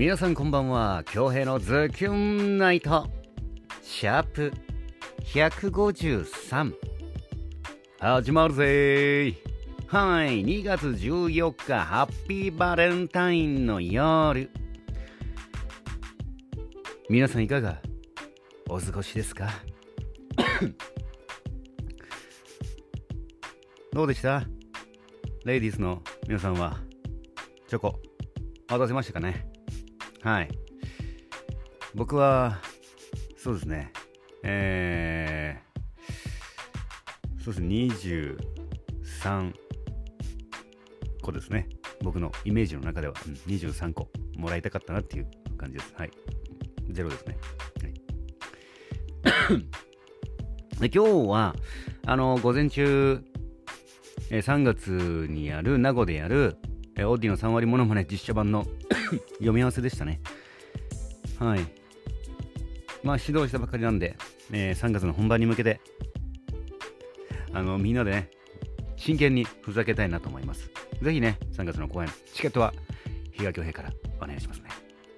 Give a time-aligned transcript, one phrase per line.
[0.00, 1.04] 皆さんこんばんは。
[1.12, 3.06] 恭平のズキュンナイト。
[3.82, 4.50] シャープ
[5.24, 6.72] 153
[7.98, 9.34] 始まるぜ
[9.88, 10.42] はい。
[10.42, 14.48] 2月14日ハッピーバレンタインの夜。
[17.10, 17.82] 皆さんいかが
[18.70, 19.50] お過ごしですか？
[23.92, 24.46] どうでした？
[25.44, 26.78] レイディースの皆さんは
[27.68, 28.00] チョコ
[28.66, 29.49] 渡せましたかね？
[30.22, 30.48] はい。
[31.94, 32.60] 僕は
[33.36, 33.92] そうですね。
[34.42, 37.68] えー、そうですね。
[37.68, 39.52] 23
[41.22, 41.68] 個ですね。
[42.02, 45.92] 僕のイメージの中では、うん、23個もらいたかったなっていう感じです。
[45.96, 46.10] はい。
[46.92, 47.38] ゼロですね、
[49.24, 49.58] はい、
[50.80, 51.54] で今日は
[52.06, 53.22] あの午前中
[54.30, 56.56] え3月にやる、名護でやる、
[57.00, 58.66] えオーディの3割ものまね実写版の
[59.40, 60.20] 読み合わせでしたね。
[61.38, 61.60] はい。
[63.02, 64.18] まあ、指導したばかりなんで、
[64.52, 65.80] えー、3月の本番に向けて、
[67.54, 68.30] あの、みんなでね、
[68.96, 70.70] 真剣にふざけたいなと思います。
[71.00, 72.74] ぜひね、3月の公演、チケットは、
[73.32, 74.68] 比嘉恭平からお願いしますね。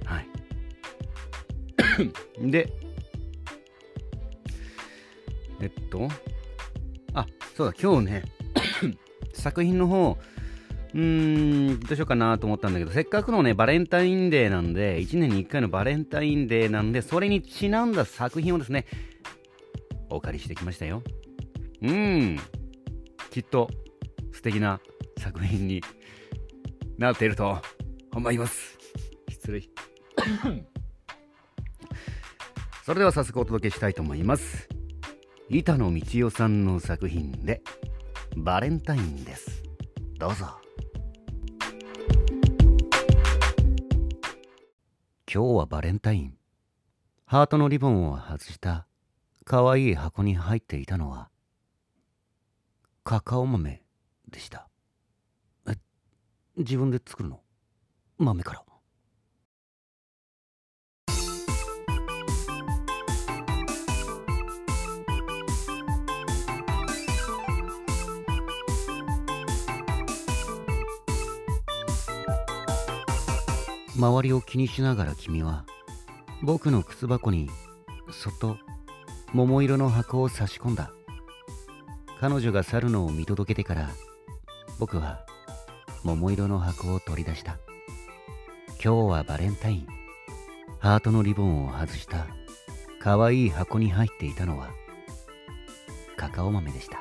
[0.04, 0.28] はい。
[2.48, 2.72] で、
[5.60, 6.08] えっと、
[7.14, 7.26] あ、
[7.56, 8.22] そうだ、今日ね、
[9.34, 10.16] 作品の方、
[10.94, 18.86] うーん、どうしようかなと思ったんだけど、せっかくのね、バレンタインデーなんで、1年に1回のバレンタインデーなんで、それにちなんだ作品をですね、
[20.10, 21.02] お借りしてきましたよ。
[21.82, 22.38] うん、
[23.30, 23.68] きっと
[24.32, 24.80] 素敵な
[25.18, 25.82] 作品に
[26.98, 27.60] なっていると
[28.14, 28.78] 思います。
[29.28, 29.62] 失礼。
[32.84, 34.68] それでは早速お届けしたいと思います。
[35.48, 37.62] 板野道代さんの作品で、
[38.36, 39.62] バレンタインです
[40.18, 40.61] どうぞ
[45.34, 46.36] 今日はバレンタイン。
[47.24, 48.86] ハートのリボンを外した
[49.46, 51.30] 可愛い箱に入っていたのは
[53.02, 53.82] カカオ豆
[54.28, 54.68] でした。
[55.66, 55.72] え
[56.58, 57.40] 自分で作るの？
[58.18, 58.62] 豆から。
[74.02, 75.64] 周りを気にしながら君は
[76.42, 77.48] 僕の靴箱に
[78.10, 78.56] そっと
[79.32, 80.90] 桃色の箱を差し込んだ。
[82.18, 83.90] 彼女が去るのを見届けてから
[84.80, 85.24] 僕は
[86.02, 87.58] 桃色の箱を取り出した。
[88.84, 89.86] 今日はバレンタイン。
[90.80, 92.26] ハートのリボンを外した。
[93.00, 94.70] 可愛い箱に入っていたのは
[96.16, 96.98] カカオ豆でした。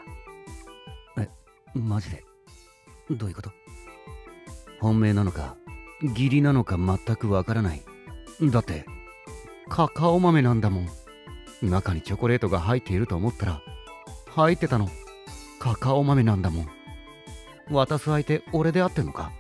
[1.17, 1.28] え
[1.73, 2.23] マジで？
[3.09, 3.50] どういうこと？
[4.79, 5.56] 本命なのか
[6.01, 7.81] 義理なのか全くわからない。
[8.41, 8.85] だって、
[9.69, 10.89] カカオ豆なんだもん。
[11.62, 13.62] 中にチョコレートが入っていると思ったら、
[14.29, 14.90] 入ってたの。
[15.59, 16.67] カカオ豆なんだもん。
[17.69, 19.31] 渡す相手、俺であってんのか？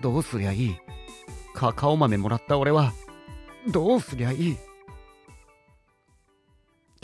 [0.00, 0.76] どうすりゃいい？
[1.54, 2.92] カカオ豆もらった俺は、
[3.70, 4.56] どうすりゃいい？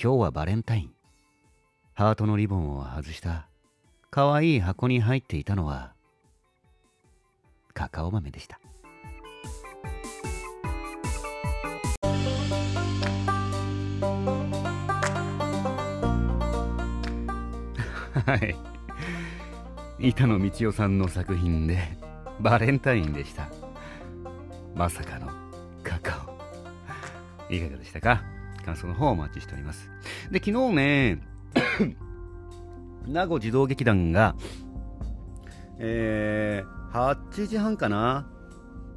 [0.03, 0.92] 今日はバレンタイン。
[1.94, 3.48] ハートのリボンを外した
[4.10, 5.94] 可愛い箱に入っていたのは
[7.75, 8.60] カカオ豆でした。
[18.28, 18.55] はい。
[19.99, 21.78] 板野道夫さんの作品で、
[22.41, 23.49] バレンタインでした。
[24.75, 25.28] まさかの
[25.83, 26.27] カカ
[27.49, 27.55] オ。
[27.55, 28.22] いかがでしたか？
[28.67, 29.91] 感想の方お待ちしております。
[30.31, 31.22] で、昨日ね、
[33.09, 34.37] 名護児童劇団が、
[35.78, 38.28] えー、8時半かな？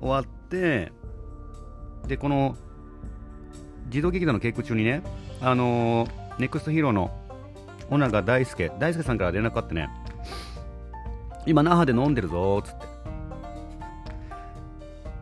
[0.01, 0.91] 終わって、
[2.05, 2.57] で、この、
[3.87, 5.01] 児童劇団の稽古中にね、
[5.39, 7.20] あのー、ネクストヒーローの
[7.91, 9.89] 小長大輔、大輔さんから連絡あってね、
[11.45, 12.79] 今、那覇で飲んでるぞーっつっ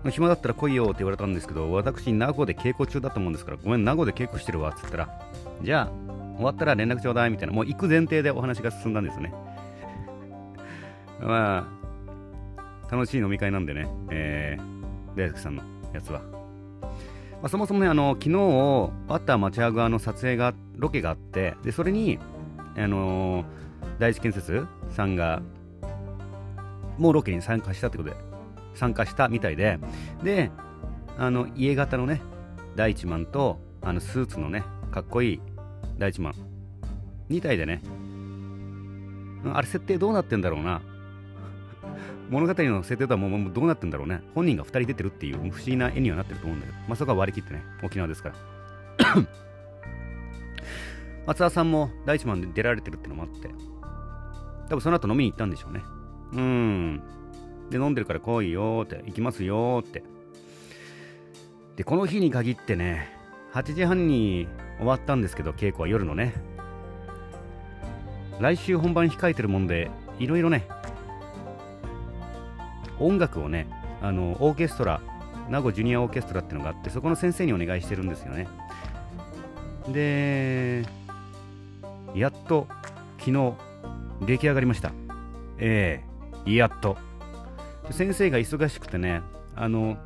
[0.03, 0.11] て。
[0.11, 5.09] 暇だったら来いよって言われたんですけど、私、名護で稽古中だったもんですから、ごめん、名護で稽古してるわっつったら、
[5.63, 5.91] じゃあ、
[6.35, 9.33] 終わったら連絡ちょうだいみたいな、もう行く前提でお話が進んだんですよね。
[11.21, 11.67] ま
[12.87, 16.21] あ、楽しい飲み会なんでね、えー、大輔さんのやつは。
[16.21, 22.19] まあ、そもそもね、あの、昨日、あった町屋側の撮影が、ロケがあって、で、それに、
[22.79, 23.45] あのー、
[23.99, 25.41] 第一建設さんが、
[26.97, 28.15] もうロケに参加したってことで、
[28.73, 29.79] 参加したみたいで、
[30.23, 30.51] で、
[31.17, 32.21] あの、家型のね、
[32.75, 35.41] 第一マンと、あの、スーツのね、かっこいい
[35.97, 36.33] 第一マン、
[37.29, 37.81] 2体でね、
[39.53, 40.81] あれ設定どうなってんだろうな。
[42.29, 44.21] 物語の設定とはもうどうなってんだろうね。
[44.35, 49.39] 本人が2人出てるっていう不思議な絵にはなってると思うんだけど、まあ、そこは割り切ってね、沖縄ですから。
[51.25, 53.49] 松田さんも第一番で出られてるってのもあって、
[54.69, 55.83] 多分その後飲みに行ったんでしょうね。
[56.33, 57.01] うん。
[57.69, 60.03] で、飲んでるから来いよって、行きますよって。
[61.75, 63.09] で、この日に限ってね、
[63.53, 66.33] 8時半に終わったんですけど、稽古は夜のね。
[68.39, 70.67] 来週本番控えてるもんで、いろいろね、
[72.99, 73.67] 音楽をね、
[74.01, 75.01] あの、オーケストラ、
[75.49, 78.47] 名護ジュニアオーケストラっていうのがあって、そこの先生にお願いしてるんですよね。
[79.89, 80.85] で、
[82.15, 82.67] やっと
[83.19, 83.53] 昨日
[84.25, 84.91] 出来上がりました。
[85.57, 86.03] え
[86.45, 86.97] えー、やっと。
[87.91, 89.21] 先生が忙しくてね、
[89.55, 89.97] あの、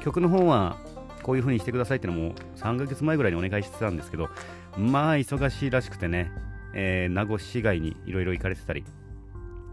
[0.00, 0.76] 曲の方は
[1.22, 4.28] こういう風にしてくださいってのも3ヶ月前ぐらいにお願いしてたんですけど、
[4.76, 6.32] まあ忙しいらしくてね、
[6.74, 8.84] えー、名護市外にいろいろ行かれてたり、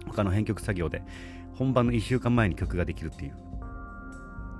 [0.08, 1.02] 他の編曲作業で
[1.56, 3.34] 本番の1週間前に曲ができるっていう。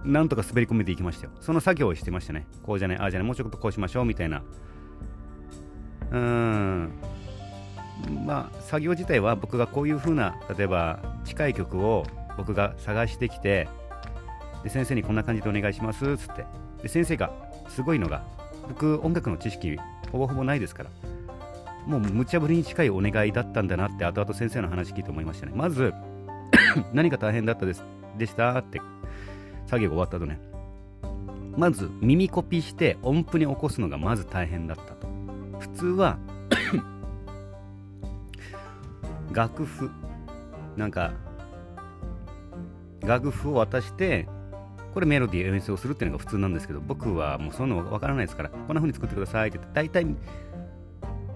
[0.06, 1.32] なんとか滑り込めていきましたよ。
[1.42, 2.48] その作業をしてましたね。
[2.64, 4.44] こうじゃない、ああじゃない、もうちょっとこうしましょうみたいな。
[6.12, 6.92] うーん。
[8.26, 12.06] まあ、作業自体は僕がこういう風な、例えば近い曲を
[12.38, 13.68] 僕が探してきて、
[14.64, 16.46] で先生にこんな感じでお願いしますっつって。
[16.82, 17.32] で先生が
[17.68, 18.24] すごいのが
[18.68, 19.78] 僕音楽の知識
[20.12, 20.90] ほぼほぼないですから
[21.86, 25.54] もう無茶ぶりに近いお願いだったんだなって後々先生の話聞いて思いましたね。
[25.56, 25.94] まず
[26.94, 27.84] 何が大変だったです
[28.18, 28.82] でしたって
[29.66, 30.40] 作業が終わった後ね。
[31.58, 35.08] まず耳コピーして音符に起こすのがまず大変だったと。
[35.60, 36.18] 普通は
[39.32, 39.92] 楽譜
[40.76, 41.14] なんか
[43.02, 44.28] 楽譜を渡して
[44.94, 50.06] これメロディー演奏するっていうのが普通なんですけど僕はもうそんなのわからないですからこんな風に作ってくださいって言って大体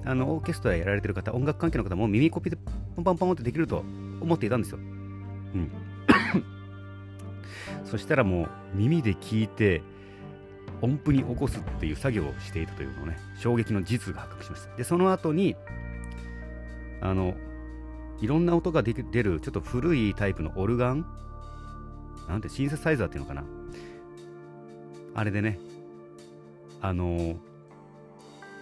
[0.05, 2.57] あのオーケストラやられてる方音楽関係の方も耳コピで
[2.95, 3.83] ポンポンポンってできると
[4.21, 4.77] 思っていたんですよ。
[4.77, 5.71] うん。
[7.85, 9.81] そしたらもう耳で聞いて
[10.81, 14.75] 音符に起こすっていう作業をしていたというのをね衝撃の実が発覚しました。
[14.75, 15.55] でその後に
[17.01, 17.35] あの
[18.21, 21.05] いろんな音が出るちょっと古いタイプのオルガン？
[22.27, 23.43] なんてシンセサイザーっていうのかな？
[25.15, 25.59] あれでね。
[26.81, 27.37] あのー、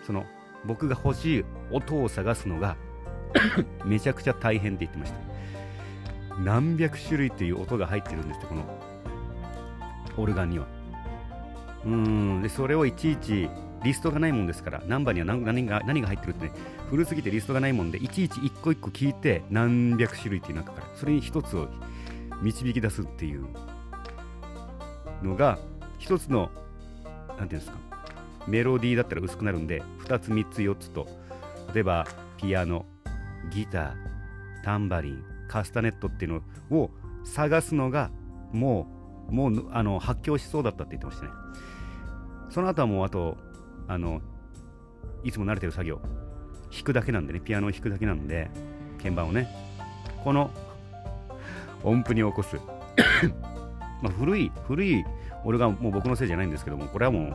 [0.05, 0.25] その
[0.65, 2.77] 僕が欲しい音を探すのが
[3.85, 5.19] めちゃくちゃ大変って言ってました。
[6.43, 8.63] 何百種類っていう音が入ってるんですってこの
[10.17, 10.67] オルガンには。
[11.85, 12.41] うん。
[12.41, 13.49] でそれをいちいち
[13.83, 16.51] リストがないもんですからナンバーには何何が何が入ってるってね
[16.91, 21.69] 古すぎてリストがないもんでいちいち一個一個聞いて何百種類っていう中からそれに一つを
[22.41, 23.45] 導き出すっていう
[25.23, 25.57] のが
[25.99, 26.51] 一つの
[27.37, 27.77] 何ていうんですか
[28.45, 31.07] メロディーだったら薄くなるんで2つ3つ4つと
[31.73, 32.05] 例えば
[32.35, 32.85] ピアノ
[33.51, 33.93] ギター
[34.65, 36.91] タンバリンカスタネットっていうのを
[37.23, 38.11] 探すのが
[38.51, 38.87] も
[39.29, 41.31] うもうあの発狂しそうだったって言ってましたね。
[42.49, 43.37] その後はもうあと
[43.87, 44.19] あの
[45.23, 46.01] いつも慣れてる作業。
[46.71, 48.49] 弾くだけなんでねピアノを弾くだけなんで
[48.97, 49.47] 鍵盤をね。
[50.23, 50.51] この
[51.83, 52.57] 音符に起こす。
[54.01, 55.03] まあ古い古い
[55.43, 57.33] 俺がもう僕のせいじゃないんですけどもこれはも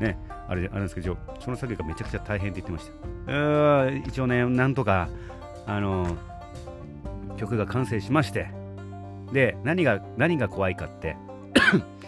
[0.00, 0.18] うね
[0.48, 2.90] あれあれですけどその作業がめちゃくちゃ大変って言ってまし
[3.26, 3.86] た。
[3.86, 5.08] う一応ねなんとか
[5.66, 6.16] あの
[7.36, 8.48] 曲が完成しまして
[9.32, 11.16] で何が何が怖いかって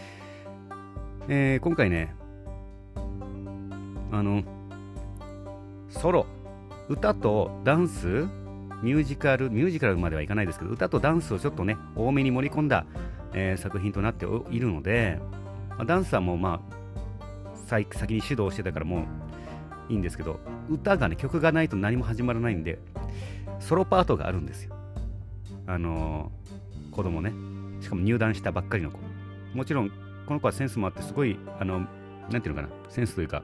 [1.29, 2.15] えー、今回ね
[4.11, 4.43] あの
[5.89, 6.27] ソロ。
[6.89, 8.27] 歌とダンス
[8.83, 12.85] ミュージカル、ミュージカルまではいかないですけど、歌とダンスをちょっとね、多めに盛り込んだ、
[13.33, 15.21] えー、作品となっているので、
[15.71, 16.83] まあ、ダンスはもうまあ、
[17.69, 19.07] 先に指導してたからも
[19.89, 22.79] ういいんですけど、歌がね、曲がないと何も始まらないんで、
[23.61, 24.75] ソロパートがあるんですよ。
[25.67, 27.33] あのー、子供ね。
[27.81, 28.99] しかも入団したばっかりの子。
[29.55, 29.91] もちろん、
[30.27, 31.87] この子はセンスもあって、すごい、あの、
[32.31, 33.43] なんていうのかな、センスというか、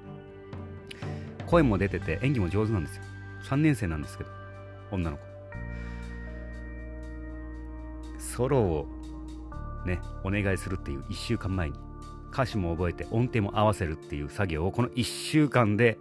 [1.46, 3.02] 声も出てて、演技も上手なんですよ。
[3.44, 4.30] 3年生なんですけど、
[4.90, 5.22] 女の子。
[8.18, 8.86] ソロを
[9.86, 11.76] ね、お願いするっていう1週間前に
[12.32, 15.98] 歌詞も覚えて音程も合わせるっていう作業をこの1週間で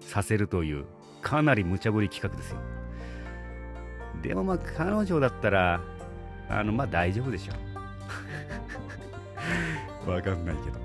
[0.00, 0.84] させるという
[1.20, 2.58] かなり無茶ぶり企画ですよ。
[4.22, 5.80] でもまあ彼女だったら
[6.48, 7.52] あのまあ大丈夫でしょ
[10.06, 10.10] う。
[10.10, 10.78] わかんないけど。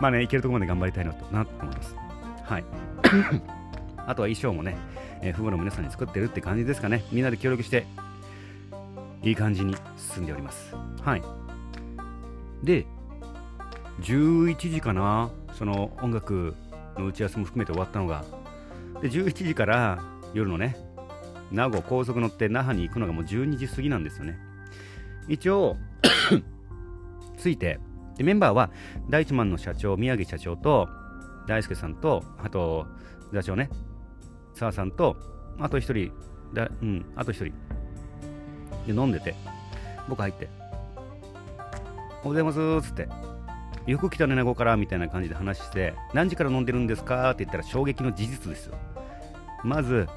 [0.00, 1.96] まあね、いけるとこまで頑張りたいなとなと思います。
[2.44, 2.64] はい。
[4.08, 4.78] あとは衣装もね、
[5.20, 7.04] えー、父母の皆さんに作ってるって感じですかね。
[7.12, 7.86] みんなで協力して
[9.22, 10.74] いい感じに進んでおります。
[11.02, 11.22] はい。
[12.62, 12.86] で、
[14.00, 16.54] 11時かな、その音楽
[16.96, 18.24] の打ち合わせも含めて終わったのが。
[19.02, 20.78] で、11時から夜のね、
[21.52, 24.38] 名護高速乗って那覇に行くのがもう12時過ぎなんですよね。
[25.28, 25.76] 一応
[27.36, 27.78] ついて
[28.16, 28.70] でメンバーは
[29.10, 30.88] 第一マンの社長宮城社長と
[31.46, 32.86] 大輔さんとあと
[33.32, 33.68] 座長ね
[34.58, 35.16] 澤さんと
[35.58, 36.12] あと一人
[36.52, 37.52] だうんあと一人。
[38.86, 39.34] で飲んでて
[40.08, 40.58] 僕入って「お
[41.10, 41.58] は
[42.14, 43.08] ようございます」っつって
[43.86, 48.74] 「よく来たね名護から」みたいな感じで話して「何時から飲んでるんですか?」って言ったら衝撃の事実ですよ。
[49.62, 50.08] まず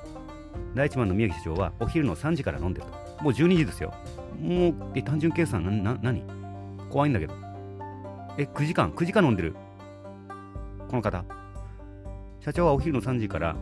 [0.76, 3.24] 第一マンの宮城社長はお昼の3時から飲んでると。
[3.24, 3.94] もう12時ですよ。
[4.40, 6.24] もうえ単純計算なな何？
[6.90, 7.34] 怖いんだけど。
[8.38, 9.56] え9時間？9時間飲んでる？
[10.88, 11.24] この方。
[12.40, 13.56] 社長はお昼の3時から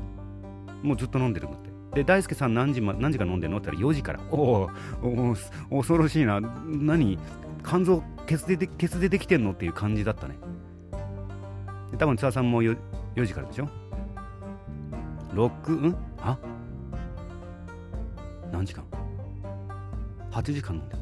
[0.81, 1.69] もうずっと飲んでるんだって。
[1.95, 3.57] で大輔さん何時,、ま、何時から飲んでるの？
[3.57, 4.19] って言ったら4時から。
[4.31, 4.69] お
[5.01, 5.35] お
[5.77, 6.39] 恐ろしいな。
[6.39, 7.17] 何
[7.65, 9.51] 肝臓ケツででケツでできてんの？
[9.51, 10.37] っていう感じだったね。
[11.91, 12.77] で多分津田さんも 4,
[13.15, 13.67] 4時からでしょ
[15.33, 15.95] ？6ん？
[16.19, 16.37] あ？
[18.51, 18.83] 何時間
[20.31, 21.01] ?8 時間飲んでる。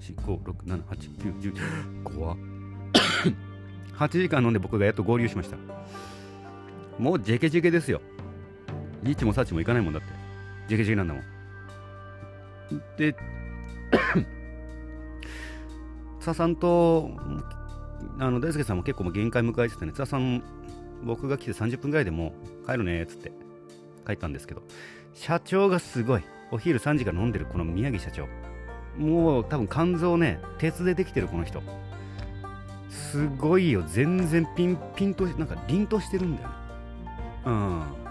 [0.00, 2.36] 4、5、6、7、8、9、10怖っ。
[3.96, 5.56] 8時間飲んで僕がやっと合流しました。
[6.98, 8.00] もうジェケジェケですよ。
[9.04, 10.08] リッチもサッチも行かないもんだって。
[10.68, 11.24] ジェケジェケなんだもん。
[12.96, 13.14] で
[16.20, 17.10] 津田さんと
[18.18, 20.42] あの大輔さんも結構もう限界迎えててね津田さん
[21.04, 22.34] 僕が来て30分ぐらいでも
[22.64, 23.32] う帰るねっつって
[24.06, 24.62] 帰ったんですけど
[25.12, 28.26] 社長がすごいお昼3時から飲んでるこの宮城社長。
[28.98, 31.62] もう多分肝臓ね鉄でできてるこの人。
[32.88, 33.82] すごいよ。
[33.86, 36.54] 全然ピンピンとなんか凛としてるんだよね。
[37.46, 38.03] うん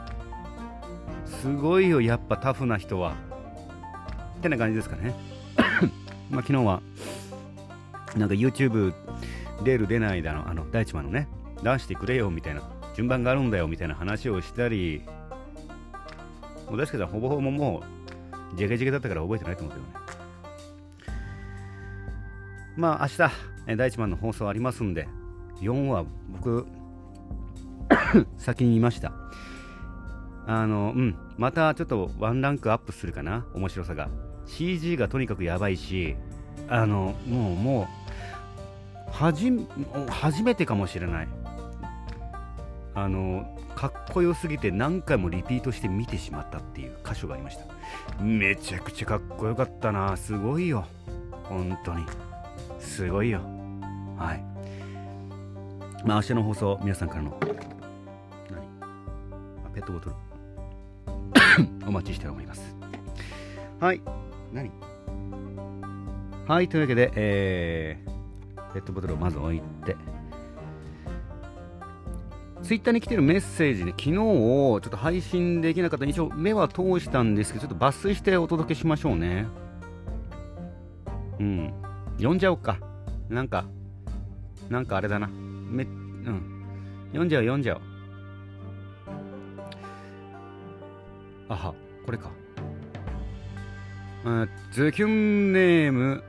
[1.41, 3.13] すごいよやっぱタフな人は。
[4.37, 5.13] ってな感じですかね。
[6.29, 6.81] まあ昨日は
[8.17, 8.93] なんか YouTube
[9.63, 11.27] 出る出ないだのあの大地マンのね
[11.63, 12.61] 出してくれよみたいな
[12.95, 15.01] 順番があるんだよみたいな話をしたり
[16.67, 17.83] もう大輔さんほぼほぼも
[18.53, 20.03] うジェケジェケだったから覚えてないと思うけどね。
[22.75, 23.31] まあ明日
[23.67, 25.07] え第1番の放送ありますんで
[25.61, 26.67] 4話僕
[28.37, 29.13] 先に見ました
[30.45, 31.15] あのうん。
[31.37, 33.45] またちょっとワンランクアップするかな。
[33.53, 34.09] 面白さが。
[34.45, 36.17] CG がとにかくやばいし
[36.67, 37.87] あのもうも
[39.07, 39.51] うはじ
[40.09, 41.27] 初めてかもしれない。
[42.95, 48.23] あのかっこよすぎて何回もリピートして見てしまったっていう箇所がありました。
[48.23, 50.15] めちゃくちゃかっこよかったな。
[50.17, 50.85] すごいよ。
[51.45, 52.05] 本当に。
[52.79, 53.41] すごいよ。
[54.17, 54.43] はい。
[56.05, 57.39] まあ明日の放送皆さんからの
[58.51, 58.61] 何？
[59.65, 60.15] あペットボトル。
[61.87, 62.75] お待ちしております
[63.79, 64.01] はい
[64.51, 64.71] 何？
[66.47, 69.95] はいというわけでえー、ペットボトルをまず置いて
[72.63, 79.47] ツイッターに来てるメッセージね、昨日ちょっと配信できなかった一応目は通したんですけど、ちょっと抜粋してお届けしましょうね。
[81.39, 81.73] うん。
[82.15, 82.79] 読んじゃおうか。
[83.27, 83.65] なんか、
[84.69, 85.27] なんかあれだな。
[85.27, 86.63] め、うん。
[87.07, 87.81] 読んじゃう、読んじゃう。
[91.53, 91.73] あは、
[92.05, 92.31] これか。
[94.71, 96.23] ズキュンネーム、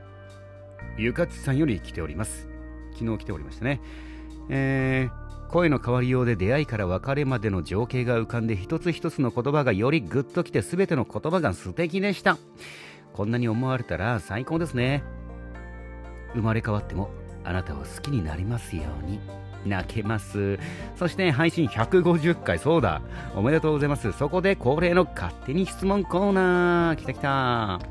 [0.97, 2.47] ゆかつさんより来ております。
[2.93, 3.81] 昨日来ておりましたね。
[4.49, 12.37] えー、声の変わりようで出会いから別れまでの情景が浮かんで一つ一つの言葉がよりグッときて全ての言葉が素敵でした
[13.13, 15.03] こんなに思われたら最高ですね
[16.33, 17.09] 生まれ変わっても
[17.43, 19.19] あなたを好きになりますように
[19.65, 20.59] 泣けます。
[20.95, 23.01] そして配信150回そうだ。
[23.35, 24.11] おめでとうございます。
[24.11, 26.95] そこで恒例の勝手に質問コーナー。
[26.97, 27.79] きたきた。
[27.81, 27.85] ち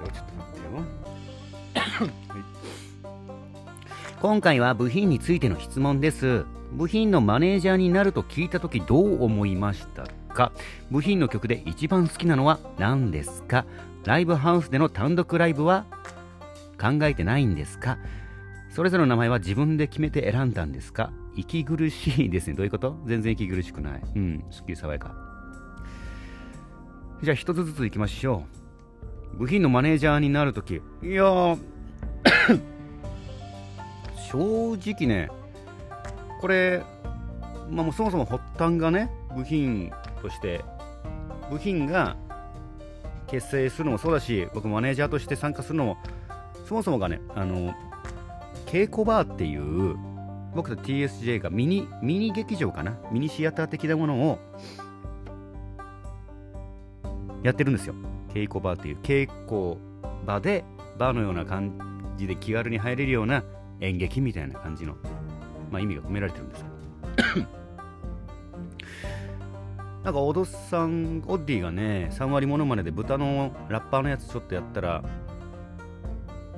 [0.00, 2.10] ょっと待ってよ。
[4.20, 6.44] 今回は部品についての質問です。
[6.72, 10.52] 部品のマネージャーになると聞いた時どう思いましたか？
[10.90, 13.64] 部品の曲で一番好きなのは何ですか？
[14.04, 15.84] ライブハウスでの単独ライブは
[16.80, 17.98] 考えてないんですか？
[18.70, 21.12] それぞれの名前は自分で決めて選んだんですか？
[21.36, 22.54] 息苦しいですね。
[22.54, 22.96] どういうこと？
[23.04, 24.02] 全然息苦しくない。
[24.14, 25.14] うん、すっきり爽やか。
[27.22, 28.44] じゃあ一つずついきましょ
[29.34, 29.38] う。
[29.38, 31.58] 部品のマネージャーになるとき、いやー
[34.30, 35.28] 正直ね、
[36.40, 36.82] これ、
[37.70, 40.64] まあ、もうそもそも発端がね、部品として、
[41.50, 42.16] 部品が
[43.26, 45.96] 結成するのもそうだし、僕マネージャーとして参加するのも、
[46.66, 47.74] そもそもがね、あの、
[48.66, 49.96] 稽古バーっていう、
[50.54, 52.98] 僕と TSJ がミニ、ミニ劇場かな？
[53.12, 54.38] ミニシアター的なものを
[57.42, 57.94] やってるんですよ。
[58.34, 59.76] 稽古バーっていう稽古
[60.26, 60.64] 場で
[60.98, 63.42] バーのような感じで気軽に入れるような
[63.80, 64.94] 演劇みたいな感じの、
[65.70, 66.64] まあ、意味が込められてるんです
[70.04, 75.04] なんか、オドさん、オッディがね、3割ものまねで豚のラッパーのやつちょっとやったら、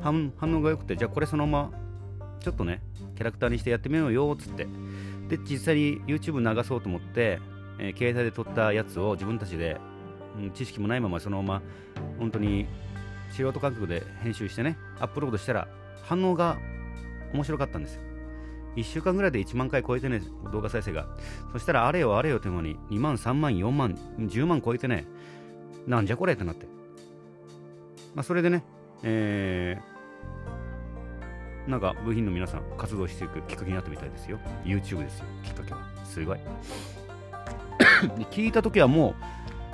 [0.00, 1.81] 反反応が良くてじゃあこれそのまま
[2.42, 2.80] ちょっとね
[3.14, 4.66] キャラクターにしてやってみようよっつって。
[5.28, 7.40] で実際に YouTube 流そうと思って、
[7.78, 9.80] えー、携帯で撮ったやつを自分たちで、
[10.36, 11.62] うん、知識もないままそのまま
[12.18, 12.66] 本当に
[13.30, 15.68] 素人感覚で編集してねアップロードしたら
[16.02, 16.58] 反応が
[17.32, 18.02] 面白かったんですよ。
[18.76, 20.22] 1週間ぐらいで1万回超えてね
[20.52, 21.06] 動画再生が。
[21.52, 25.06] そしたらあれよあれよという間に2万3万4万10万超えてね
[25.86, 26.66] なんじゃこれってなって。
[28.14, 28.64] まあそれでね
[29.02, 29.91] えー、
[31.66, 34.38] なんか部品の皆さん活動していくきっかけになったみたいですよ。
[34.64, 35.24] YouTube ですよ。
[35.44, 35.80] きっかけは。
[36.04, 36.38] すごい。
[38.30, 39.10] 聞いた時はも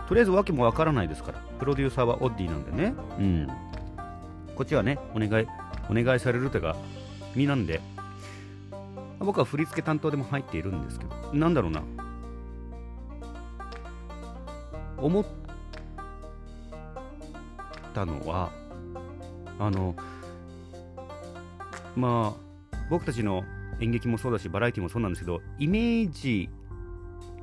[0.04, 1.38] うとりあえず訳もわからないですから。
[1.58, 2.94] プロデューサーはオッディなんでね。
[3.18, 3.48] うん。
[4.54, 5.46] こっちはねお願い
[5.90, 6.76] お願いされるというか
[7.34, 7.80] 身なんで。
[9.18, 11.34] 僕は振り付け担当でも入っているんですけど。
[11.34, 11.82] なんだろうな。
[14.98, 15.24] 思っ
[17.94, 18.50] たのは
[19.58, 19.94] あの
[21.98, 22.36] ま
[22.72, 23.44] あ僕たちの
[23.80, 26.48] 演劇もそうだしバラエティもそうなんですけどイメージ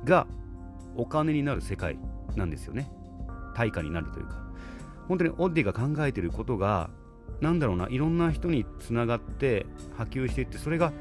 [0.04, 0.26] が
[0.96, 1.98] お金になる世界
[2.34, 2.90] なんですよね。
[3.54, 4.46] 対価になるというか。
[5.08, 6.90] 本当にオッディが考えてることが
[7.40, 10.92] なんだろうないろんな人につながって波及していってそれが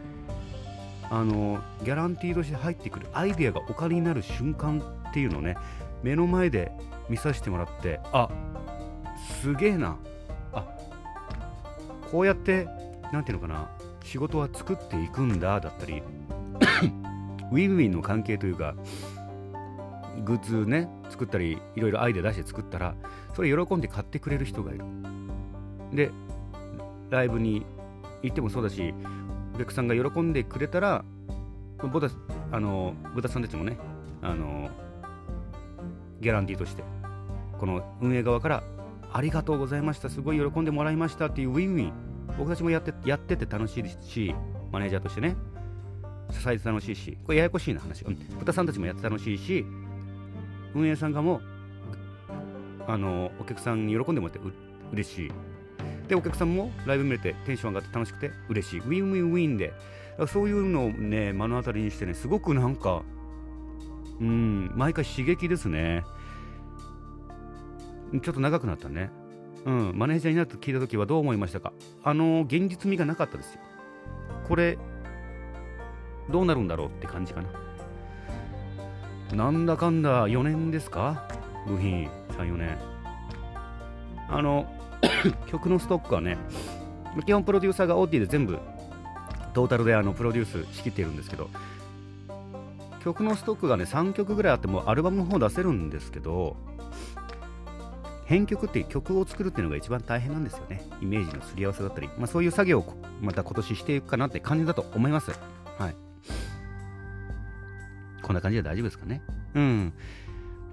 [1.10, 5.56] あのギャランティーとして入ってくるアイデアがお金になる瞬間っていうのをね
[6.04, 6.72] 目の前で
[7.10, 8.30] 見させてもらってあ
[9.42, 9.98] すげえな。
[10.54, 10.66] あ
[12.12, 12.68] こうやって
[13.12, 13.70] 何ていうのかな
[14.04, 16.02] 仕事は作っていくんだだったり
[17.52, 18.76] ウィンウィンの関係というか
[20.24, 22.96] グッズね作ったりいろいろアイデア出して作ったら
[23.34, 24.86] それ喜んで買ってくれる人がいる。
[25.94, 26.12] で
[27.10, 27.66] ライブに
[28.24, 28.94] 行ってもそうだし
[29.56, 31.06] お客さんが喜んでくれたら
[31.78, 32.10] ボタ
[32.52, 33.78] あの豚さんたちもね
[34.22, 34.70] あの
[36.20, 36.84] ギャランティーとして
[37.60, 38.64] この運営側から
[39.14, 41.94] ありがとうございましたすごい喜んでもらいましたっていうウィンウィン
[42.38, 44.36] 僕たちもやってやってて楽しいですし
[44.72, 45.36] マネージャーとしてね。
[46.32, 49.64] 支えて楽しいしこれややこしいな話、うん、豚さんたちもやって楽しいし
[50.74, 51.40] 運営さんがも
[52.88, 54.52] あのお客さんに喜んでもらってう
[54.92, 55.32] 嬉しい。
[56.08, 58.80] でお客さんもライブ見れてテンション上がって楽しくて嬉しい。
[58.80, 59.74] ウィンウィンウィンで。
[60.28, 63.04] そういうのをね目の当たりにしてねすごくなんか
[64.22, 66.04] うん毎回刺激ですね。
[68.22, 69.10] ちょっと長くなったね。
[69.66, 71.74] うんマネージャーになって聞いた時はどう思いましたか？
[72.04, 73.62] あの現実味がなかったですよ。
[74.48, 74.78] これ
[76.30, 77.50] どうなるんだろうって感じかな。
[79.36, 81.28] なんだかんだ4年ですか？
[81.68, 82.78] 部品34年。
[84.30, 84.68] あの
[85.48, 86.38] 曲のストックはね、
[87.26, 88.60] 基本プロデューサーが OT で全部
[89.54, 91.50] トータルであのプロデュース仕切っているんですけど、
[93.04, 96.56] 曲のストックがね、3曲ぐらいあってもアルバムの方出せるんですけど、
[98.26, 100.84] 編曲っていう曲を作るっていうのが一番大変なんですよね。
[101.02, 105.32] イメージのすり合わせだったり、まあ、そういう作業をまた今年していくかなって感じだと思います。
[105.78, 105.96] はい。
[108.22, 109.22] こんな感じで大丈夫ですかね。
[109.54, 109.94] うん。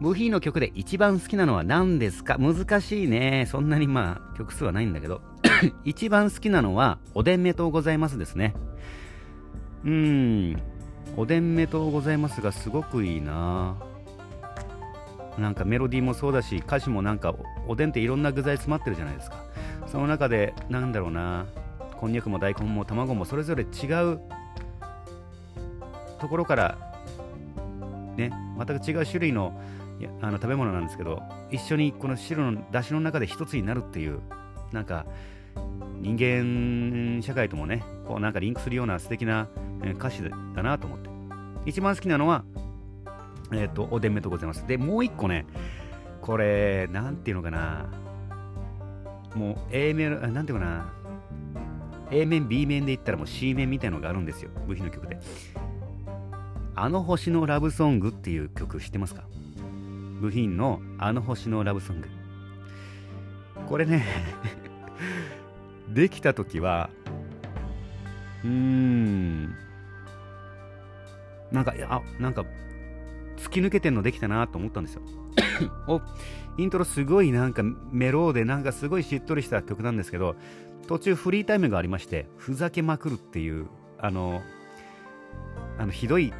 [0.01, 2.39] ブヒーの曲で一番好きなのは何ですか？
[2.39, 3.47] 難しいね。
[3.49, 5.21] そんなにまあ曲数はないんだけど。
[5.85, 8.55] 一番好きなのは、おでんめとうございますですね。
[9.85, 10.57] うん。
[11.17, 13.92] おでんめとうございますがすごくいいなぁ
[15.39, 17.35] なんかメロディーもそうだし、歌詞もなんか
[17.67, 19.45] おでんっていろんな具材詰まってるじゃないですか。
[19.87, 21.47] その中で、なんだろうな、
[21.97, 24.21] こんにゃくも大根も卵もそれぞれ違う
[26.21, 26.79] ところから、
[28.17, 29.61] ね、全く違う種類の
[30.21, 34.21] あの食べ物なんですけど一緒にこの汁の出汁の中で一つになるっていう
[34.73, 35.07] なんか
[36.01, 39.49] 人間社会ともねこうなんかリンクするような素敵な
[39.95, 41.11] 歌詞だなと思って
[41.67, 42.45] 一番好きなのは
[43.53, 44.67] えっ、ー、とおでんめとございます。
[44.67, 45.47] でもう一個ね
[46.21, 47.87] これなんていうのかな。
[49.35, 50.93] もう A 面なんていうかな。
[52.11, 54.51] A 面 B 面で言ったらもう C 面みたいのがあるんですよ。
[54.67, 55.19] 部品の曲で。
[56.75, 59.25] あの星のラブソングっていう曲知ってますか？
[60.21, 62.09] 部品のあの星のラブソング。
[63.69, 64.05] これね
[65.89, 66.91] できた時は、
[68.45, 69.55] うーん、
[71.51, 72.45] なんか、あ、なんか、
[73.43, 75.03] 突き抜けてんのできたなと思ったんですよ。
[75.89, 76.01] お、
[76.57, 80.37] イントロすごいなんかメローでなんかすごいしっとりした曲なんですけど、
[80.87, 83.67] 途中フリータイムがありまして、ふざけまくるっていう、
[83.99, 84.43] あの、
[85.79, 86.33] あの、ひどい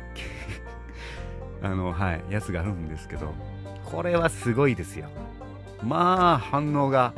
[1.63, 3.35] あの、はい、やつがあるんですけど、
[3.85, 5.09] これはすごいですよ。
[5.83, 7.13] まあ、反応が、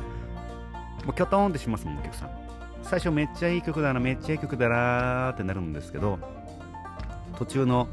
[1.04, 2.30] もうキョトンってしますもん、お客さん。
[2.82, 6.18] 最初めっちゃいい曲だな、めっちゃいい曲だなってなるんですけど、
[7.36, 7.88] 途中の、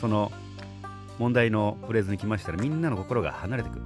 [0.00, 0.30] その、
[1.18, 3.76] 問題のフレーズに来ましたらみんなの心が離れてく。
[3.76, 3.82] る。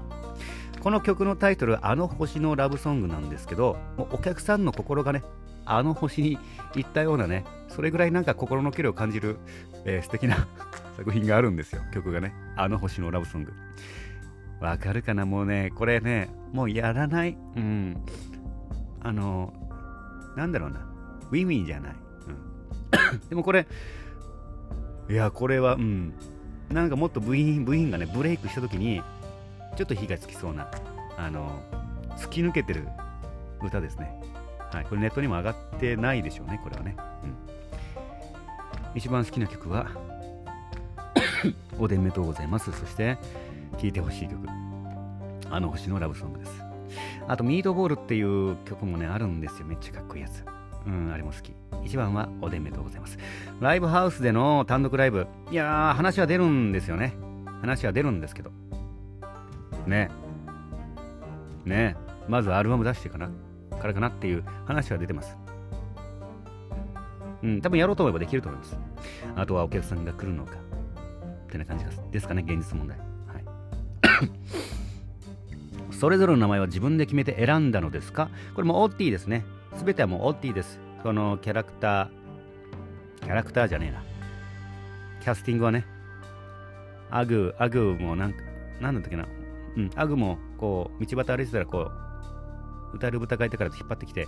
[0.80, 5.22] この曲のタイトル「あの星のラブソング」なんですけどお客さんの心がね
[5.64, 6.38] あの星に
[6.74, 9.36] 行ったようなねそれぐらいなんか心の距離を感じる、
[9.84, 10.46] えー、素敵な
[10.96, 11.82] 作品があるんですよ。
[11.92, 13.52] 曲がねあの星のラブソング。
[14.60, 15.26] わかるかな？
[15.26, 17.36] もうねこれねもうやらない。
[17.56, 17.96] うん。
[19.00, 19.52] あの
[20.36, 20.80] なんだろうな。
[21.30, 23.66] ウィンウィンじゃない、うん、 でもこれ
[25.10, 26.14] いやこれはうん。
[26.70, 29.02] なんかもっと部員部員がねブレイクした時に
[29.76, 30.70] ちょっと火がつきそうな
[31.16, 31.62] あの
[32.16, 32.88] 突き抜けてる
[33.62, 34.20] 歌ですね。
[34.70, 37.34] はいこれネットにも上がってないでしょうねこれはね、うん、
[38.94, 39.88] 一番好きな曲は
[41.78, 42.70] おでんめとうございます。
[42.72, 43.16] そして
[43.80, 44.46] 聴いてほしい曲。
[45.50, 46.52] あの星のラブソングです。
[47.26, 49.66] あとミートボールっていう曲もねあるんですよ。
[49.66, 50.44] めっちゃかっこいいやつ。
[50.88, 51.54] うんあれも好き。
[51.84, 53.18] 一番はおでんめとうございます。
[53.60, 55.26] ライブハウスでの単独ライブ。
[55.50, 57.14] いやー話は出るんですよね。
[57.60, 58.50] 話は出るんですけど。
[59.86, 60.10] ね。
[61.64, 61.96] ね。
[62.26, 63.30] まずアルバム出してかな
[63.78, 65.36] からかなっていう話は出てます。
[67.42, 68.78] うん多分やろうと思えばできると思います。
[69.36, 70.52] あとはお客さんが来るのか。
[70.52, 72.98] ってな感じですかね現実問題。
[72.98, 73.44] はい。
[75.94, 78.28] それぞれの名前は自分で決めて選んだのですか？
[78.54, 79.44] これもオッティですね。
[79.76, 80.80] すべてはもうオッティです。
[81.02, 82.08] このキャラクター
[83.22, 84.02] キャラクターじゃねえな。
[85.20, 85.84] キャスティングはね
[87.10, 88.42] アグアグもなんか
[88.80, 89.26] なんだったっけな。
[89.76, 91.90] うん、アグもこう道端歩いてたらこ
[92.92, 94.26] う歌える豚書いてから引っ張ってきて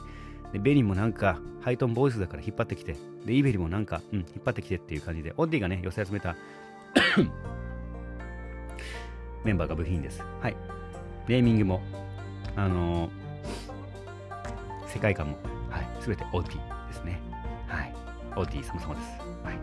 [0.52, 6.36] でベニーもなんかハイトンボイスだから引っ張ってきてでイベリもなんか、うん、引っ張ってきてっていう感じでオッディがね寄せ集めた
[9.44, 10.22] メンバーが部品です。
[10.40, 10.56] はい。
[11.28, 11.80] ネーミングも
[12.56, 13.10] あのー、
[14.92, 15.38] 世界観も
[15.70, 17.20] はい全てオッディですね
[17.66, 17.94] はい
[18.36, 19.06] オッディ様々です
[19.44, 19.58] はい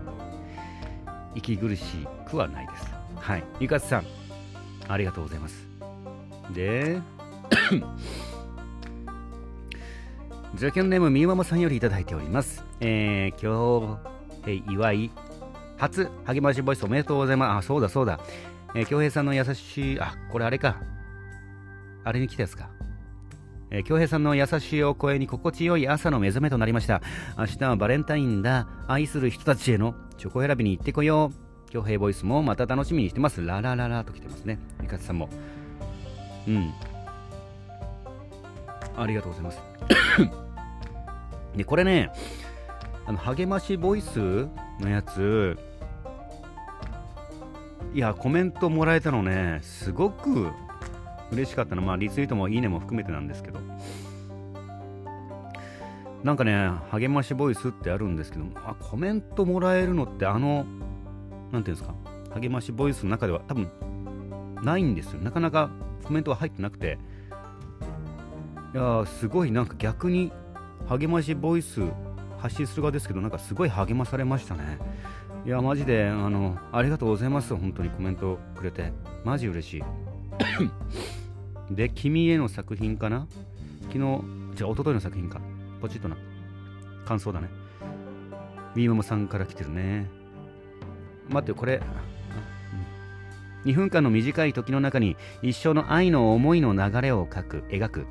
[1.35, 2.85] 息苦しくはないです
[3.15, 4.05] はいゆかつさん
[4.87, 5.67] ありがとうございます
[6.53, 7.01] で、
[10.55, 12.63] ズキュンネームみゆままさんよりいただいております。
[12.79, 13.99] えー、今
[14.45, 15.11] 日、え祝い、
[15.77, 17.65] 初励ましボイスおめでとうございます。
[17.65, 18.19] あ、そうだそうだ。
[18.73, 20.81] えー、京平さんの優しい、あ、これあれか。
[22.03, 22.69] あれに来たやつか。
[23.69, 27.01] えー、京平さんの優しいお声に心地よい朝の目覚めとなりました。
[27.37, 28.67] 明日はバレンタインだ。
[28.87, 31.69] 愛する人たちへのチョコ選びに行ってこよう。
[31.69, 33.45] 京平ボイスもまた楽しみにしてます。
[33.45, 34.59] ララララと来てますね。
[34.81, 35.29] みかつさんも。
[36.47, 36.73] うん
[38.95, 39.61] ありがとうございます
[41.55, 42.11] でこれね
[43.05, 44.47] あの励ましボイス
[44.79, 45.57] のやつ
[47.93, 50.49] いやコメントもらえたのねすごく
[51.31, 53.59] 嬉しかったのはまあリツイートもいいねも含めてなんですけど。
[56.23, 60.65] なんかね励ましボイスってあるんですけどあコメントもらえるのってあの
[61.51, 61.93] 何ていうんですか
[62.33, 63.69] 励ましボイスの中では多分
[64.61, 65.21] ないんですよ。
[65.21, 65.69] なかなか
[66.03, 66.97] コメントは入ってなくて。
[68.73, 70.31] いやすごいなんか逆に
[70.87, 71.81] 励ましボイス
[72.37, 74.79] 発信する側ですけどなんかすごい励まされましたね。
[75.45, 77.55] いやマジであのありがとうございます。
[77.55, 78.91] 本当にコメントくれて。
[79.23, 79.83] マジ嬉しい。
[81.71, 83.27] で君への作品かな？
[83.87, 84.21] 昨日
[84.55, 85.41] じゃあ一昨日の作品か。
[85.81, 86.17] ポチッとな。
[87.05, 87.49] 感想だね。
[88.75, 90.09] ビーマモさんから来てるね。
[91.29, 91.81] 待ってこれ。
[93.65, 98.07] 2分間の短い時の中に一生の愛の思いの流れを描く描く。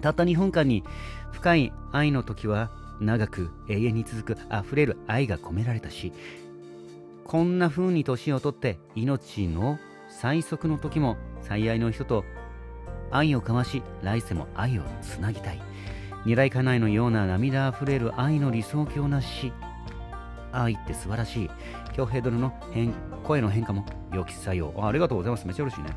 [0.00, 0.82] たった2分間に
[1.30, 6.12] 深い愛の時は長く永遠に続く溢れる愛が込められたし
[7.24, 12.24] こんな風に年をとって命の最速の時も最愛の人と
[13.12, 15.60] 愛を交わし来世も愛をつなぎたい。
[16.24, 19.52] 二来家内のような涙あふれる愛の理想郷なし。
[20.52, 21.50] 愛って素晴らしい。
[21.94, 22.92] 京平殿の変
[23.24, 24.88] 声の変化も良き作用あ。
[24.88, 25.46] ありがとうございます。
[25.46, 25.90] めちゃ嬉しいね。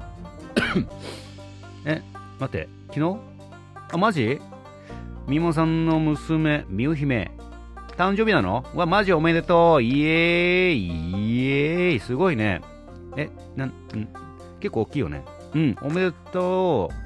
[1.85, 2.01] え、
[2.39, 3.17] 待って、昨日？
[3.91, 4.39] あ、マジ？
[5.27, 7.31] みもさんの娘、みゆ姫、
[7.97, 8.65] 誕生日なの？
[8.75, 9.83] わ、マジおめでとう。
[9.83, 10.87] イエーイ。
[10.87, 11.99] イエーイ。
[11.99, 12.61] すごいね。
[13.17, 13.73] え、なん、ん。
[14.59, 15.23] 結構大きいよね。
[15.53, 17.04] うん、おめでとう。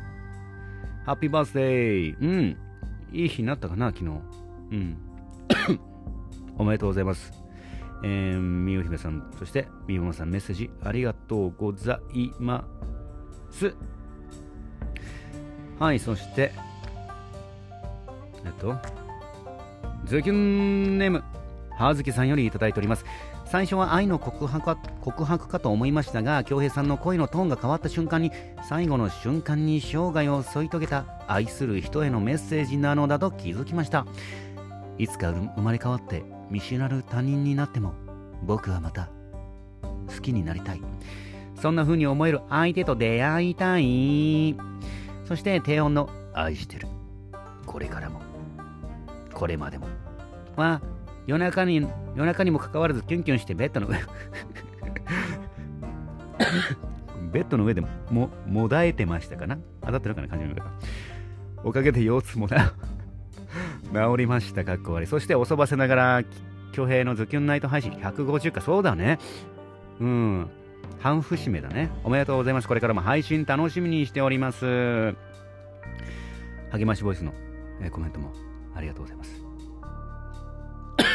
[1.05, 2.57] ハッピーバースデーうん、
[3.11, 4.05] いい日になったかな、昨日。
[4.05, 4.09] う
[4.75, 4.97] ん。
[6.57, 7.31] おめでとうございます。
[8.03, 12.65] えー、みゆひめさん、そしてみゆまさん、メッセージありがとうございま
[13.51, 13.75] す。
[15.79, 16.51] はい、そして、
[18.45, 18.75] えっと、
[20.05, 21.23] ズキュンネーム、
[21.71, 23.05] はずきさんよりいただいております。
[23.51, 28.31] 最初は愛の告白か告白かと思いましたが、恭平さんの声のトーンが変わった瞬間に、
[28.67, 34.05] 最後の瞬間に生涯を添い遂げた愛する人へのメッセージなのだと気づきました。
[34.99, 37.93] いつか生まれ変わって見知らぬ他人になっても
[38.43, 39.09] 僕はまた
[40.13, 40.81] 好きになりたい
[41.55, 44.57] そんな風に思える相手と出会いたい
[45.25, 46.87] そして低音の愛してる。
[47.65, 48.21] これからも。
[49.33, 49.87] これまでも。
[50.55, 50.81] は、
[51.29, 53.99] 夜中に、夜中にもかかわらずキュンキュンしてベッドの上。
[57.31, 59.59] ベッドの上でもももだえてましたかな？
[59.81, 60.27] 当たってるかな？
[60.27, 60.63] 感じの方。
[61.63, 62.73] おかげで腰痛もな
[63.93, 64.65] 治りました。
[64.65, 65.07] かっこ悪い。
[65.07, 66.23] そしておそばせながら
[66.71, 68.61] 挙兵のズキュンナイト配信150か。
[68.61, 69.19] そうだね。
[69.99, 70.49] うん。
[70.99, 71.91] 半節目だね。
[72.03, 72.67] おめでとうございます。
[72.67, 75.13] これからも配信楽しみにしております。
[76.71, 77.33] 励ましボイスの、
[77.81, 78.33] えーコメントも
[78.75, 79.48] ありがとうございます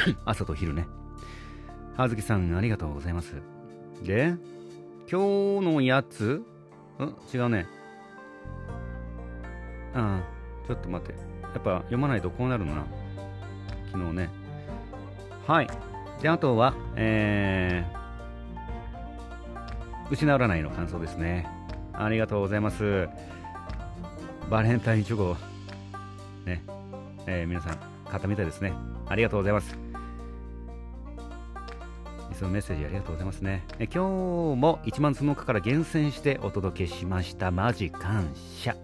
[0.25, 0.87] 朝と昼ね。
[1.97, 3.35] 葉月さんありがとうございます。
[4.03, 4.35] で
[5.11, 6.43] 今日のやつ？
[6.99, 7.15] ん？
[7.33, 7.67] 違うね。
[9.95, 11.15] ああちょっと待って。
[11.55, 12.85] やっぱ読まないとこうなるのな。
[13.93, 14.31] 昨日ね。
[15.47, 15.69] はい。
[16.21, 21.47] であとはえー、失わないの感想ですね。
[21.93, 23.09] ありがとうございます。
[24.51, 25.37] バレンタインチョコ
[26.45, 26.63] ね、
[27.27, 28.73] えー皆さん買ったみたいですね。
[29.09, 29.84] ありがとうございます。
[32.35, 33.65] いつもメッセージありがとうございますね。
[33.79, 33.99] え今日
[34.61, 37.53] も1万その中から厳選してお届けしました。
[37.53, 38.75] マジ感謝。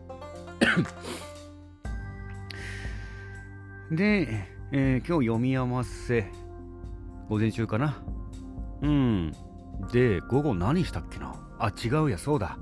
[3.90, 6.30] で、えー今日読み合わせ、
[7.28, 8.00] 午前中かな。
[8.82, 9.32] うん。
[9.92, 12.56] で、午後何したっけなあ、違うや、そうだ。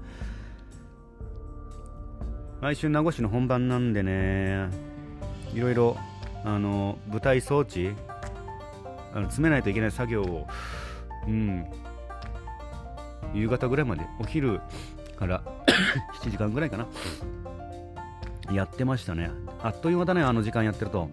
[2.63, 4.71] 来週名護市の本番なんでね、
[5.53, 5.99] いろいろ、
[6.45, 7.91] あの、舞台装置、
[9.15, 10.47] あの詰めないといけない作業を、
[11.29, 11.67] うん、
[13.35, 14.61] 夕方ぐらいまで、お昼
[15.17, 15.43] から
[16.23, 16.87] 7時間ぐらいかな、
[18.51, 19.31] やってましたね。
[19.63, 21.11] あっという間だね、あの時間やってると。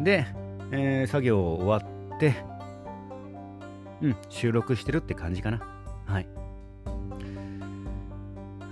[0.00, 0.26] で、
[0.70, 2.34] えー作業終わって、
[4.02, 5.60] うん、収録してるって感じかな。
[6.06, 6.26] はい。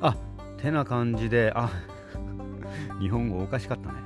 [0.03, 0.17] あ、
[0.59, 1.71] てな感じで、あ、
[3.01, 4.01] 日本語おかしかったね。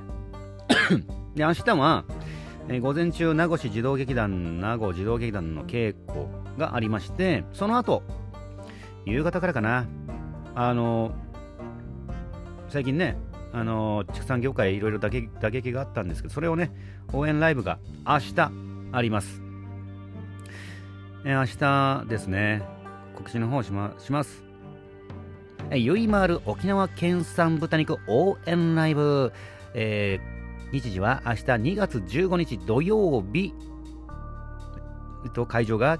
[1.35, 2.05] で、明日は、
[2.67, 6.25] えー午前中名護市児童劇団名護児童劇団の稽古
[6.57, 8.03] がありましてその後
[9.05, 9.85] 夕方からかな。
[10.55, 11.11] あの
[12.69, 13.17] 最近ね
[13.53, 16.71] あの畜産業界いろいろ打撃があったんですけどそれをね
[17.13, 18.51] 応援ライブが明日
[18.91, 19.41] あります、
[21.23, 21.45] えー明
[22.05, 22.63] 日ですね
[23.15, 24.43] 告知の方しまします。
[25.71, 29.33] えゆいまる沖縄県産豚肉応援ライブ、
[29.73, 30.34] えー
[30.75, 33.53] 日時は明日2月15日土曜日、
[35.23, 35.97] えっと、会場が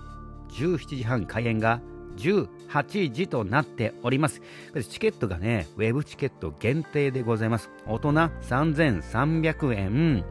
[0.49, 1.79] 17時半開演が
[2.17, 4.41] 18時となっております。
[4.89, 7.69] チケットがねウェブチケット限定でございます。
[7.87, 10.25] 大人3300円。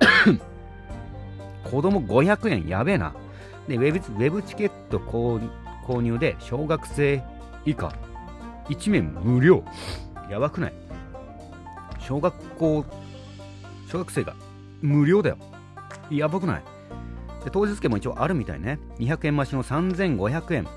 [1.64, 2.68] 子供500円。
[2.68, 3.14] やべえな。
[3.68, 5.40] でウェブウェブチケット購
[6.00, 7.22] 入で小学生
[7.64, 7.92] 以下。
[8.68, 9.64] 1面無料。
[10.30, 10.72] やばくない？
[11.98, 12.84] 小学校
[13.86, 14.34] 小学生が
[14.82, 15.38] 無料だよ。
[16.10, 16.62] やばくない。
[17.44, 18.78] で当日券も一応あるみたいね。
[18.98, 20.68] 200円増しの3500円。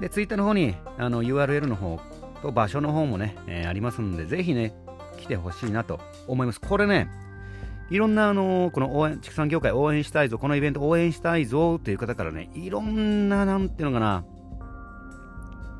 [0.00, 2.00] でツイッターの方にあの URL の方
[2.42, 4.72] と場所の方もね、えーありますのでぜひね
[5.18, 6.60] 来てほしいなと思います。
[6.60, 7.10] これね
[7.90, 14.24] いろんなあのこの応援畜産業界応援したいぞこのイベント応援したいぞという方からねいろんななんていうのかな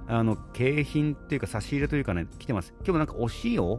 [0.08, 2.72] あの景品っていうか差し入れというかね来てます。
[2.78, 3.78] 今日もなんかお塩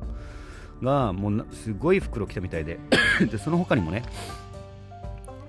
[0.82, 2.80] がもうすごい袋来たみたいで。
[3.20, 4.04] でその他にもね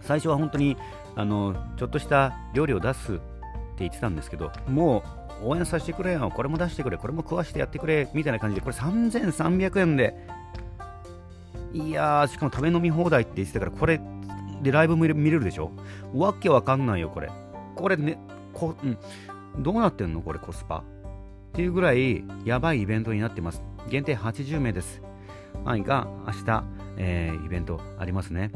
[0.00, 0.76] 最初は本当に
[1.14, 3.22] あのちょっとした料理を出すって
[3.78, 5.04] 言ってたんですけども
[5.42, 10.16] う応援させてくれよこれも出してくれこれも食わしてやってくれみたいな感じでこれ3300円で
[11.72, 14.00] いやーしかも食べ飲み放題って言ってたからこれ
[14.62, 15.70] でライブも見れるでしょ？
[16.12, 17.30] わけわかんないよこれ。
[17.76, 18.18] これね
[18.52, 18.98] こ、うん、
[19.62, 20.20] どうなってんの？
[20.20, 20.78] これコスパ。
[20.78, 20.82] っ
[21.52, 23.62] ていうぐらいやばいイベントになってます。
[23.88, 25.00] 限定80名です。
[25.64, 26.64] はいが明日、
[26.96, 28.50] えーイベントありますね。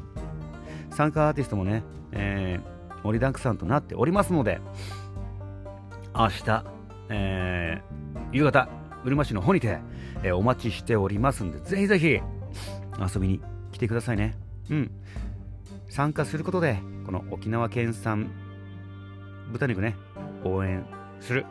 [0.90, 2.72] 参加アーティストもね、えー
[3.02, 4.60] 盛りだくさんとなっておりますので
[6.14, 6.64] 明日、
[7.08, 8.68] えー夕方
[9.04, 9.78] うるま市の方にて、
[10.22, 12.06] えーお待ちしておりますんでぜひぜひ
[13.14, 13.40] 遊びに
[13.72, 14.36] 来てくださいね。
[14.70, 14.90] うん。
[15.88, 18.30] 参加することでこの沖縄県産
[19.52, 19.96] 豚肉ね
[20.44, 20.86] 応援
[21.20, 21.44] する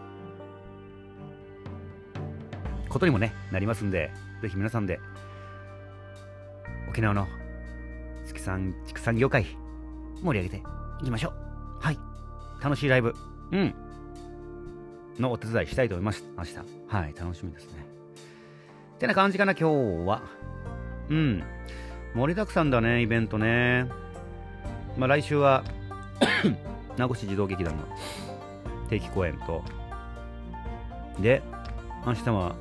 [2.90, 4.12] ことにもねなりますんで
[4.42, 5.00] ぜひ皆さんで
[6.90, 7.28] 沖縄の
[8.28, 9.46] 畜産畜産業界
[10.24, 10.64] 盛り上げて
[11.02, 11.34] いきましょう。
[11.80, 11.98] はい。
[12.62, 13.16] 楽しいライブ。
[13.52, 13.74] うん。
[15.20, 16.56] のお手伝いしたいと思います明日
[16.88, 17.14] はい。
[17.18, 17.86] 楽しみですね。
[19.00, 20.22] てな感じかな今日は。
[21.10, 21.44] うん。
[22.14, 23.90] 盛りだくさんだねイベントね。
[24.98, 25.64] まあ来週は
[26.98, 27.84] 名護市児童劇団の
[28.90, 29.64] 定期公演と。
[31.20, 31.42] で
[32.06, 32.56] 明日は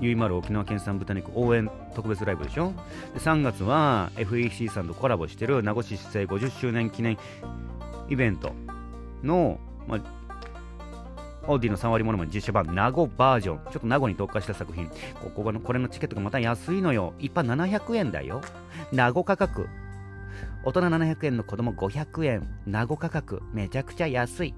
[0.00, 2.72] ゆいまる沖縄県産豚肉応援特別ライブでしょ？
[3.14, 7.18] で3月は FEC さんとコラボしてる名護市市政50周年記念
[8.08, 8.52] イベント
[9.22, 10.00] の、まあ、
[11.48, 13.58] オーディの3割ものまね実写版名護バージョン。
[13.72, 14.88] ちょっと名護に特化した作品。
[15.20, 17.14] ここのこれのチケットがまた安いのよ。
[17.18, 18.40] 一般700円だよ。
[18.92, 19.68] 名護価格。
[20.64, 22.48] 大人700円の子供500円。
[22.66, 23.42] 名護価格。
[23.52, 24.54] めちゃくちゃ安い。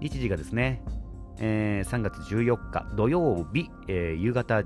[0.00, 0.82] 日時がですね、
[1.38, 4.62] えー、3月14日土曜日、えー、夕方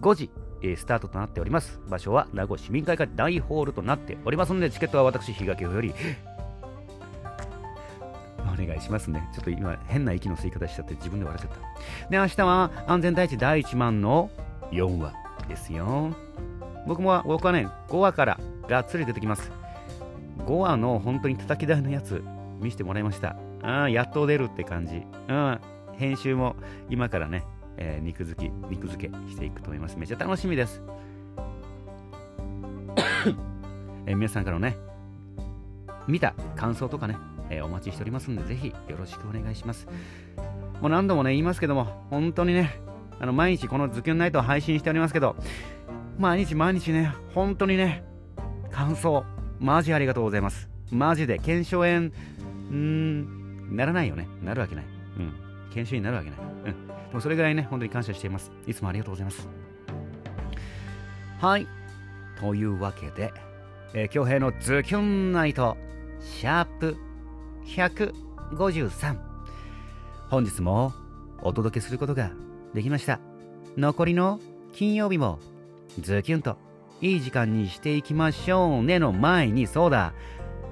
[0.00, 0.30] 5時、
[0.62, 5.92] えー、スタートとなっております場所は名護市民会館大ホールとなっておりますのでチケットは私日掛より
[8.40, 9.28] お願いしますね。
[9.34, 11.58] ちょっと今、変な息の吸い方しちゃって自分で笑っちゃっ
[12.04, 12.08] た。
[12.08, 14.30] で、明日は安全第一第1万の
[14.70, 15.12] 4話
[15.48, 16.14] ですよ。
[16.86, 19.50] 僕も、僕はね、5話からがっつり出てきます。
[20.38, 22.22] 5話の本当に叩き台のやつ
[22.60, 23.36] 見せてもらいました。
[23.62, 25.02] あやっと出るって感じ。
[25.28, 25.60] うん、
[25.98, 26.56] 編集も
[26.90, 27.44] 今からね、
[27.76, 29.98] えー、肉付き、肉付けしていくと思います。
[29.98, 30.82] めっちゃ楽しみです。
[34.06, 34.76] えー、皆さんからのね、
[36.06, 37.16] 見た感想とかね、
[37.50, 39.86] えー、お待ちしておりますので、ぜひよろしくお願いします。
[40.80, 42.78] もう何度もね、言いますけども、本当にね、
[43.20, 45.36] あの毎日このズキュンナイトを配信しておりますけど、
[46.18, 48.04] 毎日毎日ね、本当にね、
[48.70, 49.24] 感想、
[49.60, 50.68] マジありがとうございます。
[50.90, 54.28] マジで、検証炎、うーん、ならないよね。
[54.42, 54.84] なるわけない。
[55.18, 55.43] うん。
[55.74, 56.38] 研修になるわけない。
[56.38, 56.86] うん。
[56.86, 58.50] でもそれぐらいね、本当に感謝しています。
[58.66, 59.48] いつもありがとうございます。
[61.40, 61.66] はい。
[62.40, 63.32] というわけで、
[63.92, 65.76] えー、京平のズキュンナイト、
[66.20, 66.96] シャープ
[67.66, 69.18] 153。
[70.30, 70.92] 本日も
[71.42, 72.30] お届けすることが
[72.72, 73.20] できました。
[73.76, 74.40] 残りの
[74.72, 75.38] 金曜日も
[76.00, 76.56] ズキュンと
[77.00, 80.14] いい時間にしていきましょうねの前に、そうだ、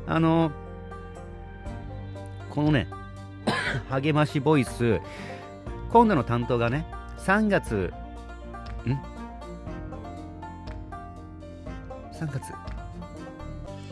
[0.06, 0.52] あの、
[2.50, 2.88] このね、
[3.92, 5.02] 励ましボイス、
[5.90, 6.86] 今度の担当がね、
[7.18, 7.92] 3月、
[8.86, 8.90] ん
[12.14, 12.54] ?3 月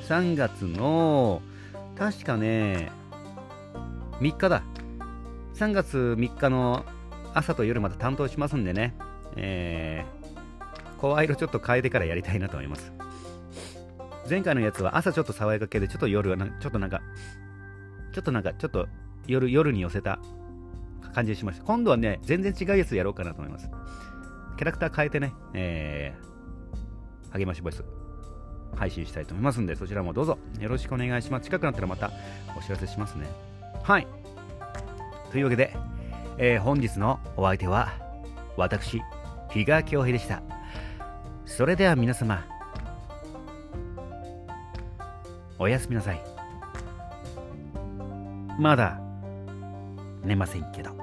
[0.08, 1.42] ?3 月の、
[1.98, 2.90] 確かね、
[4.20, 4.62] 3日だ。
[5.56, 6.86] 3月3日の
[7.34, 8.94] 朝と夜また担当しますんでね、
[9.36, 12.90] えー、声色ちょっと変えてからやりたいなと思います。
[14.30, 17.02] 前回のやつは朝ちょっと爽やか系で、ちょっと夜はな、ちょっとなんか、
[18.14, 18.88] ちょっとなんか、ちょっと
[19.30, 20.18] 夜、夜に寄せた
[21.14, 21.64] 感じにしました。
[21.64, 23.70] 今度はね、全然違うやつやろうかなと思います。
[24.56, 27.82] キャラクター変えてね、えー、励ましボイス
[28.76, 31.44] 配信したいと思いますんで、そちらもどうぞよろしくお願いします。
[31.44, 32.10] 近くなったらまた
[32.58, 33.26] お知らせしますね。
[33.82, 34.06] はい。
[35.32, 35.74] というわけで、
[36.38, 37.92] えー、本日のお相手は、
[38.56, 39.02] 私、
[39.50, 40.42] 比嘉恭平でした。
[41.46, 42.44] それでは皆様、
[45.58, 46.20] おやすみなさい。
[48.58, 49.00] まだ
[50.24, 50.99] 寝ませんけど。